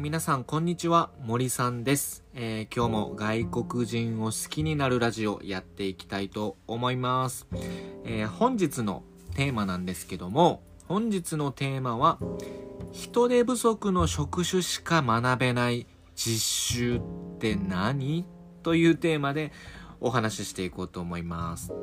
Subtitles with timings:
[0.00, 7.46] 皆さんこんにちは森さんです、えー今日も外国人を好きになるラジオやっていきたいと思います、
[8.06, 9.02] えー本日の
[9.34, 12.18] テーマなんですけども本日のテーマは
[12.92, 17.00] 人手不足の職種しか学べない実習っ
[17.38, 18.24] て何
[18.62, 19.52] というテーマで
[20.00, 21.74] お話ししていこうと思います。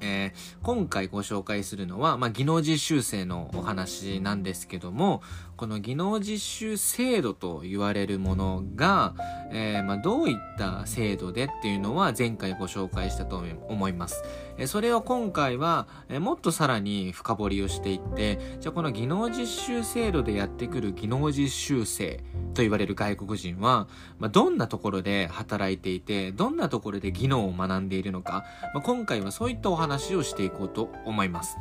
[0.00, 5.22] えー今回ご紹介するのは、まあ、技能実習生のお話なんですけども、
[5.60, 9.12] この技能実習制度と言われるものが、
[9.52, 14.24] えーまあ、どういった制度でっていうのは前回ご紹介したと思います。
[14.56, 22.22] えーそれを今回は、えーもっとさらに深掘りをしていって、じゃあこの技能実習制度でやってくる技能実習生
[22.54, 23.86] と言われる外国人は、
[24.18, 31.58] まあ、どんなところで働いていて、どんなところで技能を学んでいるのか、まあ、今回はそういったお話をしていこうと思います。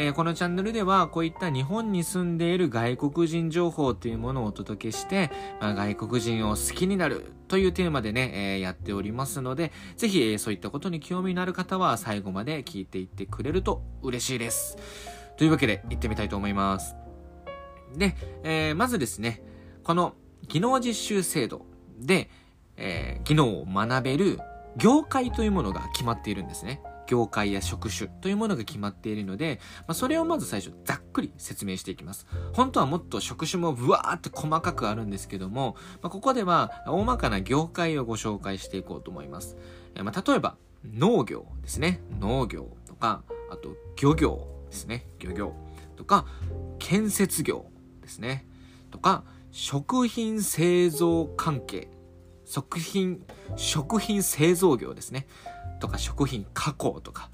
[0.00, 14.78] えーこのチャンネルではこういった日本に住んでいる外国人情報というものをお届けして、まあ、外国人を好きになるというテーマでね、えーやっておりますので、ぜひ、えーそういったことに興味のある方は最後まで聞いていってくれると嬉しいです。
[15.36, 16.96] というわけで行ってみたいと思います。
[17.94, 19.42] で、えまずですね、
[19.84, 20.14] この
[20.48, 21.66] 技能実習制度
[21.98, 22.30] で、
[22.78, 24.38] え技能を学べる
[24.78, 26.80] 業界というものが決まっているんですね。
[27.10, 32.28] 業界や職種というものが決まっているので、まあ、それをまず最初ざっくり説明していきます。
[32.52, 39.56] 本当はもっと職種もブワーって細かくあるんですけども、まあ、ここでは大まかな業界をご紹介していこうと思います。
[40.00, 42.00] まあ、例えば農業ですね。
[42.20, 45.04] 農業とか、あと漁業ですね。
[45.18, 45.52] 漁業
[45.96, 46.26] とか、
[46.78, 47.66] 建設業
[48.02, 48.46] ですね。
[48.92, 51.88] とか、食品製造関係。
[52.50, 55.28] 食品、食品製造業ですね。
[55.80, 57.30] とか、食品加工とか。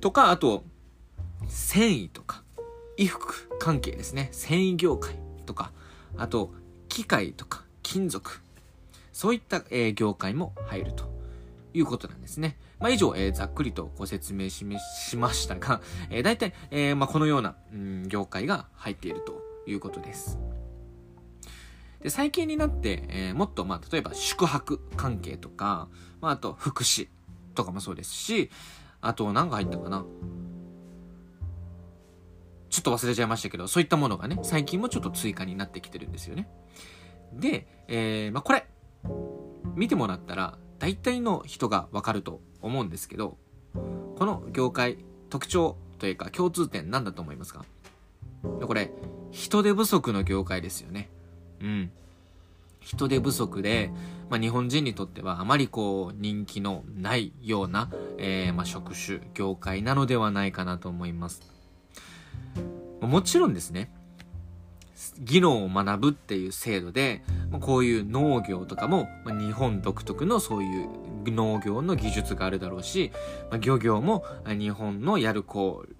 [0.00, 0.64] とか、あと、
[1.48, 2.42] 繊維とか、
[2.96, 4.28] 衣服関係ですね。
[4.32, 5.72] 繊維業界とか、
[6.16, 6.52] あと、
[6.88, 8.40] 機械とか、金属。
[9.12, 11.04] そういった、えー業界も入ると
[11.72, 12.56] いうことなんですね。
[12.80, 14.64] まあ、以上、えーざっくりとご説明し
[15.16, 15.80] ましたが、
[16.10, 20.38] えー、大体、えーまあ、このような、うん、業界が入っているということです。
[22.04, 25.88] で最近になって、えーもっと、まあ、例えば宿泊関係とか、
[26.20, 27.08] まあ、あと福祉
[27.54, 28.50] とかもそうですし、
[29.00, 30.04] あと何が入ったかな
[32.68, 36.48] ちょっと忘れちゃいましたけど、そういったものがね、最近もちょっと追加になってきてるんですよね。
[37.32, 38.66] で、えーまあ、これ、
[39.74, 43.38] 見てもらったら、大体の人がわかると思うんですけど、
[43.72, 44.98] この業界、
[45.30, 47.64] 特徴というか共通点何だと思いますか？
[48.42, 48.92] これ、
[49.30, 51.08] 人手不足の業界ですよね。
[51.64, 51.90] うん。
[52.80, 53.90] 人手不足で、
[54.28, 61.42] まあ、日本人にとってはあまりこう人気のないような、えーまあ、職種、業界なのではないかなと思います。
[63.00, 63.90] もちろんですね、
[65.18, 70.88] 技能を学ぶっていう制度で、まこういう農業とかも、ま日本独特のそういう
[71.26, 73.12] 農業の技術があるだろうし、
[73.50, 75.94] ま漁業も日本のやるこう、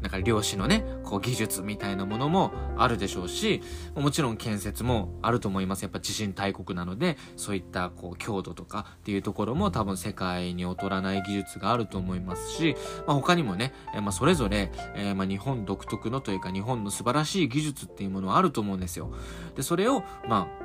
[0.00, 3.62] なんか漁師のね、こう技術みたいなものもあるでしょうし、
[3.94, 5.82] もちろん建設もあると思います。
[5.82, 19.10] やっぱ地震大国なので、そういったこう強度とかっていうところも多分世界に劣らない技術があると思いますし、まあ、他にもね、えまあ、それぞれ、えーまあ、日本独特のというか日本の素晴らしい技術っていうものはあると思うんですよ。
[19.56, 20.64] で、それを、まあ、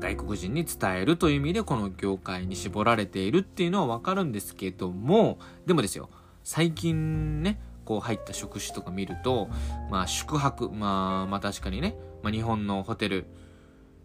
[0.00, 6.10] 外国人に伝えるという意味でこの業界に絞られているっていうのはわかるんですけども、でもですよ、
[6.42, 9.48] 最近ね、こう入った職種とか見ると、
[9.90, 13.26] まあ宿泊、まあ、まあ確かにね、まあ日本のホテル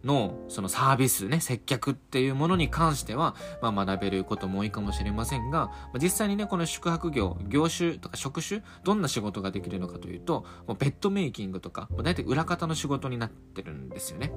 [0.01, 14.31] のそのサービスね、接客っていうものに関しては、まあ学べることも多いかもしれませんが、まあ、実際にね、この宿泊業、業種とか職種、どんな仕事ができるのかというと、もうベッドメイキングとか、大体裏方の仕事になってるんですよね。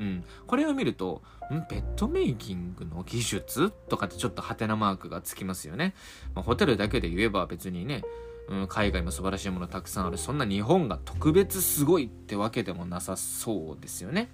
[0.00, 0.24] うん。
[0.48, 1.22] これを見ると、
[1.52, 1.60] ん？
[1.70, 3.70] ベッドメイキングの技術？
[3.88, 5.94] とかってちょっとハテナマークがつきますよね。
[6.34, 8.02] まあ、ホテルだけで言えば別にね、
[8.48, 14.28] うん、海外も素晴らしいものたくさんあるそんな日本が特別すごいってわけでもなさそうですよね。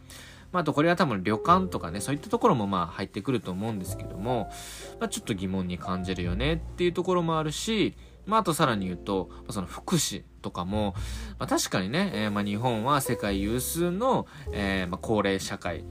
[0.53, 4.51] まあ、あとこれは多分旅館とかねそういったところもまあ入ってくると思うんですけども、
[4.99, 7.95] まあ、ちょっと疑問に感じるよねっていうところもあるし、
[8.27, 10.95] まあ、あとさらに言うと、その福祉とかも、
[11.39, 15.85] まあ、確かにね、えーまあ日本は世界有数の、えまあ高齢社会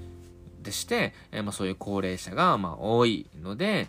[0.62, 3.88] でして、えーまあそういう高齢者がまあ多いので、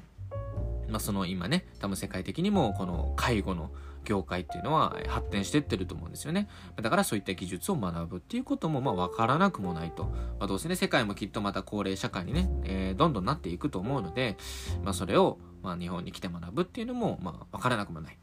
[0.90, 3.70] まあ、その今ね多分世界的にもこの介護の
[4.04, 6.48] 業界っていうのは発展してってると思うんですよね。
[6.81, 10.04] だからそういった技術を学ぶっていうこともまあ分からなくもないと。
[10.04, 14.37] まあ、どうせね、世界もきっとまた高齢社会にね、えーどんどんなっていくと思うので、
[14.82, 18.19] まあそれをまあ日本に来て学ぶっていうのもまあ分からなくもない。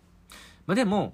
[0.65, 1.13] まあでも、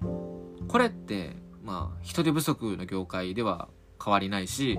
[0.68, 3.68] これってまあ人手不足の業界では
[4.02, 4.78] 変わりないし、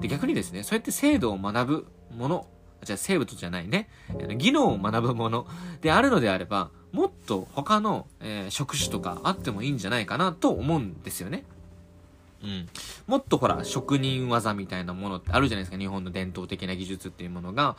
[0.00, 2.46] で、逆にですね、そうやって制度を学ぶもの、
[2.84, 3.88] じゃあ生物じゃないね、
[4.36, 5.46] 技能を学ぶもの
[5.80, 11.44] であるのであれば、もっと他の、えー、職種とかあってもいいんじゃないかなと思うんですよね。
[12.42, 12.68] うん。
[13.06, 15.78] もっとほら、職人技みたいなものってあるじゃないですか。
[15.78, 17.76] 日本の伝統的な技術っていうものが。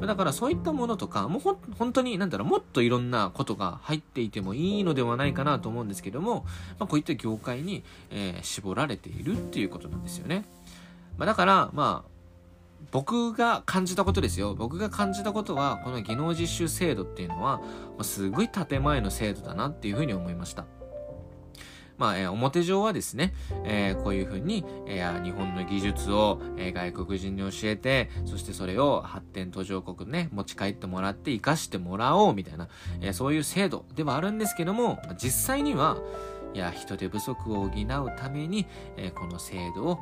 [0.00, 6.44] だからそういったものとか、もうほ、本当に、なんだろう、もっといろんなことが入っていてもいいのではないかなと思うんですけども、
[6.78, 10.44] まあ、こういった業界に、えー、絞られているっていうことなんですよね。
[11.18, 12.13] まあ、だから、まあ、
[12.90, 14.54] 僕が感じたことですよ。
[14.54, 17.60] 僕が感じたことは、この技能実習制度っていうのは、
[18.02, 20.66] すごい建前の制度だなっていうふうに思いました。
[21.96, 23.34] まあ、えー、表上はですね、
[23.64, 32.68] えー、こういうふうに、えー、日本の技術を、え外国人に教えて、そしてそれを発展途上国ね、持ち帰ってもらって活かしてもらおうみたいな、
[33.00, 35.98] えそういう制度ではあるんですけども、実際には、
[36.52, 38.66] いや、人手不足を補うために、
[38.96, 39.98] えこの制度を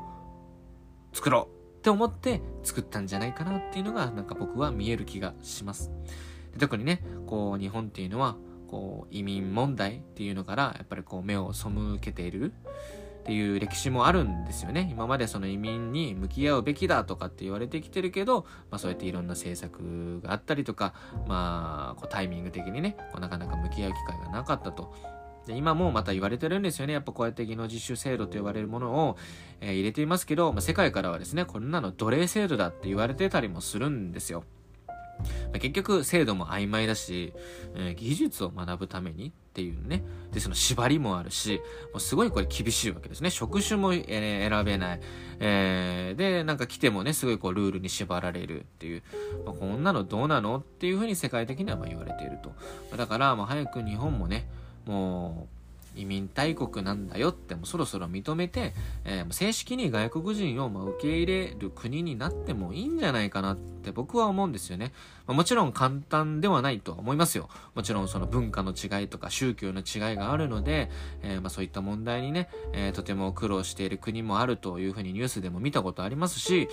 [1.13, 5.91] 作ろうって思って作ったんじゃないかなっていうのが、なんか僕は見える気がします。
[6.53, 8.37] で特にね、こう、日本っていうのは、
[8.69, 11.69] こう移民問題っていうのからやっぱりこう目を背
[12.01, 14.89] けているっていう歴史もあるんですよね。
[14.91, 20.95] 今までその移民に向き合うべきだとかって言われてきてるけど、まあそうやっていろんな政策があったりとか、
[21.27, 24.95] まあこうタイミング的にね、こうなかなか向き合う機会がなかったと。
[25.47, 26.93] で今もまた言われてるんですよね。
[26.93, 29.17] やっぱこうやって技能実習制度と呼ばれるものを、
[29.61, 34.45] えー、入れていますけど、まあ、世界からはですね、こんなの奴隷制度だって言われてたりもするんですよ。
[35.53, 37.33] 結局制度も曖昧だし、
[37.75, 40.03] えー、技術を学ぶためにっていうね。
[40.33, 41.61] で、その縛りもあるし、
[41.93, 43.31] もうすごいこれ厳しいわけですね。
[43.31, 45.01] 職種も、えー、選べない。
[45.41, 49.03] えー、で、なんか来てもね、すごいこうルールに縛られるっていう、
[49.45, 52.53] まあ、こんなのどうなのっていうふうに世界的にはま言われていると。
[52.97, 54.49] だから、まあ早く日本もね、
[54.87, 55.63] もう、
[55.95, 58.73] 移民大国なんだよってもそろそろ認めて、
[59.05, 64.93] えー、正式に外国人をま受け入れる国になってもいいんじゃないかなって僕は思うんですよね。
[65.27, 67.49] まあ、もちろん簡単ではないとは思いますよ。
[67.75, 70.91] もちろんその文化の違いとか宗教の違いがあるので、
[71.23, 76.69] えー、まあそういった問題にね、えー、とても苦労している国もあるというふうにニュースでも見たことありますし、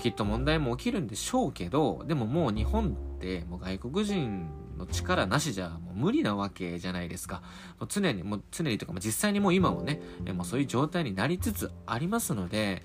[0.00, 7.42] きっと問題も起きるんでしょうけど、でももう日本ってもう外国人の力なしじゃもう無理なわけじゃないですか。
[7.78, 10.00] もう常に、もう常にとか、実際にもう今もね、
[10.34, 12.82] もうそういう状態になりつつありますので、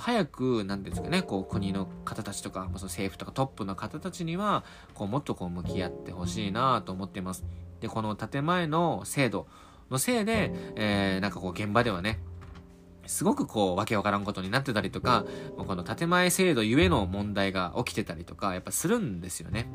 [0.00, 4.64] 早く、なんですかね、こう国の方たちとか、ま、その政府とかトップの方たちには、
[4.94, 7.44] こうもっとこう向き合ってほしいなと思っています。
[7.80, 9.46] で、この建前の制度
[9.90, 12.20] のせいで、えー、なんかこう現場ではね、
[13.06, 15.24] すごくこう、わけわからんことになってたりとか、
[15.56, 19.70] この建前制度ゆえの問題が起きてたりとか、やっぱするんですよね。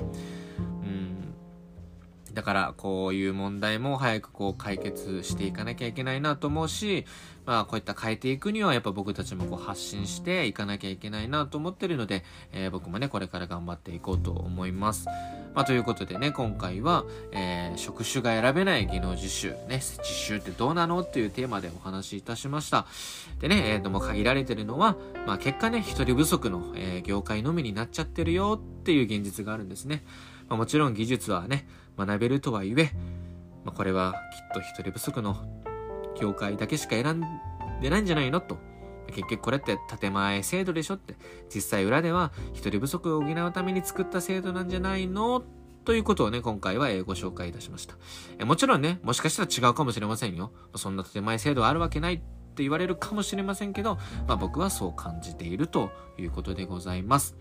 [2.33, 7.06] だから、こういう問題も早くこう解決していかなきゃいけないなと思うし、
[7.45, 15.07] まあ、こういった変えていくには、やっぱ僕たちもこう発信していかなきゃいけないなと思ってるので、えー、僕もね、これから頑張っていこうと思います。
[15.54, 22.86] まあ、ということでね、今回は、えー、職種が選べない技能実習、ね、実習ってどうなのっていうテーマでお話しいたしました。
[23.39, 24.95] でね、えー、とも限られてるのは、
[25.25, 30.04] まあ、結果ね、一人不足の、えー、業界のみになっちゃってるよっていう現実があるんですね。
[30.48, 32.91] まあ、もちろん技術はね、学べるとはいえ、
[33.63, 35.38] まあ、これはきっと人手不足の
[36.19, 37.21] 業界だけしか選ん
[37.81, 38.57] でないんじゃないのと。
[39.07, 41.16] 結局これって建前制度でしょって。
[41.54, 45.44] 実際裏では人手不足を補うために作った制度なんじゃないの？
[45.83, 48.45] ということをね、今回はご紹介いたしました。
[48.45, 50.54] もちろんね、もしかしたら違うかもしれませんよ。
[50.75, 57.35] そんな建前制度あるわけないって言われるかもしれませんけど、まあ僕はそう感じているということでございます。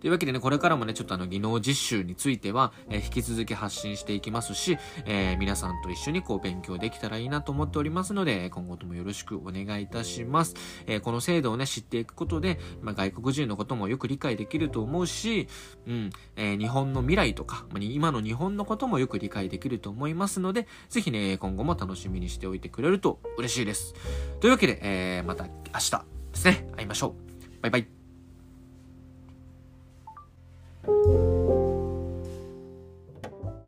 [0.00, 10.54] というわけでね、これからもね、ちょっとあの、技能実習については、えー、引き続き発信していきますし、えー、皆さんと一緒にこう、勉強できたらいいなと思っておりますので、今後ともよろしくお願いいたします。
[10.86, 15.48] えー、この制度をね、知っていくことで、まあ、外国人のこともよく理解できると思うし、
[15.86, 23.94] うん、え日本の未来とか、まあ、今の日本のこともよく理解できると思いますので、ぜひね、今後も楽しみにしておいてくれると嬉しいです。
[24.40, 27.62] というわけで、えまた明日ですね、会いましょう。
[27.62, 27.97] バイバイ。
[30.88, 31.27] thank you